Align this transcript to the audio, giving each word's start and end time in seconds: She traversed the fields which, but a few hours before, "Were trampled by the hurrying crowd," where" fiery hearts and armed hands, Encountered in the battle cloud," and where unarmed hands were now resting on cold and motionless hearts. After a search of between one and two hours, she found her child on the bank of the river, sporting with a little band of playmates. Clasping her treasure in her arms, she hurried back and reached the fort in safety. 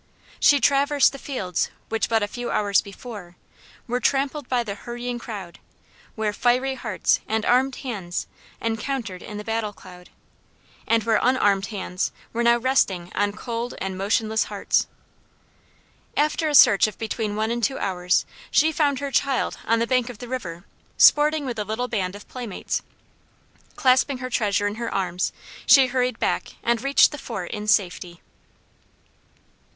She 0.39 0.59
traversed 0.59 1.11
the 1.11 1.19
fields 1.19 1.69
which, 1.89 2.09
but 2.09 2.23
a 2.23 2.27
few 2.27 2.49
hours 2.49 2.81
before, 2.81 3.35
"Were 3.85 3.99
trampled 3.99 4.49
by 4.49 4.63
the 4.63 4.73
hurrying 4.73 5.19
crowd," 5.19 5.59
where" 6.15 6.33
fiery 6.33 6.73
hearts 6.73 7.19
and 7.27 7.45
armed 7.45 7.75
hands, 7.75 8.25
Encountered 8.59 9.21
in 9.21 9.37
the 9.37 9.43
battle 9.43 9.73
cloud," 9.73 10.09
and 10.87 11.03
where 11.03 11.19
unarmed 11.21 11.67
hands 11.67 12.11
were 12.33 12.41
now 12.41 12.57
resting 12.57 13.11
on 13.13 13.33
cold 13.33 13.75
and 13.79 13.95
motionless 13.95 14.45
hearts. 14.45 14.87
After 16.17 16.49
a 16.49 16.55
search 16.55 16.87
of 16.87 16.97
between 16.97 17.35
one 17.35 17.51
and 17.51 17.63
two 17.63 17.77
hours, 17.77 18.25
she 18.49 18.71
found 18.71 18.97
her 19.01 19.11
child 19.11 19.59
on 19.65 19.77
the 19.77 19.85
bank 19.85 20.09
of 20.09 20.17
the 20.17 20.27
river, 20.27 20.65
sporting 20.97 21.45
with 21.45 21.59
a 21.59 21.63
little 21.63 21.87
band 21.87 22.15
of 22.15 22.27
playmates. 22.27 22.81
Clasping 23.75 24.17
her 24.17 24.31
treasure 24.31 24.65
in 24.65 24.77
her 24.81 24.91
arms, 24.91 25.31
she 25.67 25.85
hurried 25.85 26.17
back 26.17 26.53
and 26.63 26.81
reached 26.83 27.11
the 27.11 27.19
fort 27.19 27.51
in 27.51 27.67
safety. 27.67 28.19